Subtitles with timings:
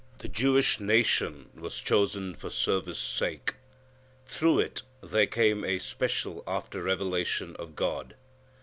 [0.17, 3.53] The Jewish nation was chosen for service' sake.
[4.25, 8.15] Through it there came a special after revelation of God.